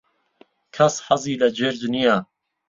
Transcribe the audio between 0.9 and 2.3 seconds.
حەزی لە جرج نییە.